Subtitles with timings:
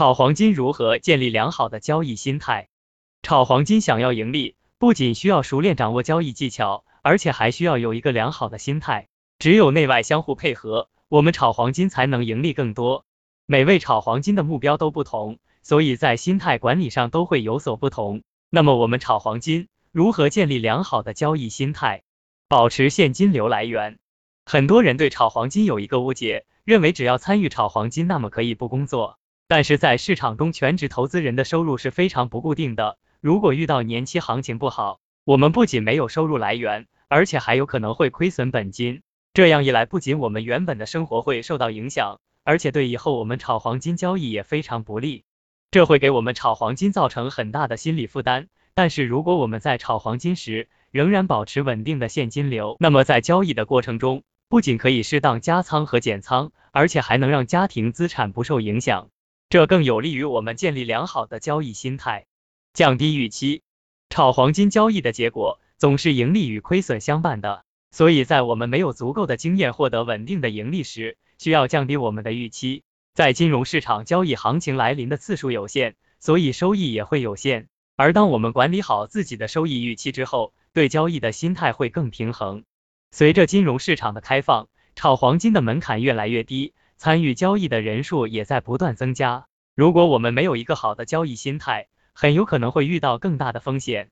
[0.00, 2.70] 炒黄金如何建立良好的交易心态？
[3.20, 9.08] 炒黄金想要盈利，不仅需要熟练掌握交易技巧，而且还需要有一个良好的心态。
[9.38, 13.04] 只有内外相互配合，我们炒黄金才能盈利更多。
[13.44, 18.22] 每位炒黄金的目标都不同，所以在心态管理上都会有所不同。
[18.48, 22.04] 那么我们炒黄金如何建立良好的交易心态，
[22.48, 23.98] 保持现金流来源？
[24.46, 29.18] 很多人对炒黄金有一个误解，认为只要参与炒黄金，那么可以不工作。
[29.50, 32.98] 但是在市场中，全职投资人的收入是非常不固定的。
[33.20, 39.02] 如果遇到年期行情不好，我们不仅没有收入来源，而且还有可能会亏损本金。
[39.34, 45.24] 这样一来，不仅我们原本的生活会受到影响，而且对以后我们炒黄金交易也非常不利。
[45.72, 48.46] 这会给我们炒黄金造成很大的心理负担。
[48.74, 59.08] 但是如果我们在炒黄金时仍然保持稳定的现金流，那么在交易的过程中，不仅可以适当加仓和减仓，而且还能让家庭资产不受影响。
[59.50, 62.26] 这更有利于我们建立良好的交易心态，
[62.72, 63.62] 降低预期。
[64.08, 72.84] 炒黄金交易的结果总是盈利与亏损相伴的，所以在我们没有足够的经验获得稳定的盈利时，需要降低我们的预期。
[73.12, 77.66] 在金融市场交易行情来临的次数有限，所以收益也会有限。
[77.96, 82.62] 而当我们管理好自己的收益预期之后，对交易的心态会更平衡。
[83.10, 86.72] 随着金融市场的开放，炒黄金的门槛越来越低。
[87.02, 89.46] 参与交易的人数也在不断增加。
[89.74, 94.08] 如果我们没有一个好的交易心态，很有可能会遇到更大的风险。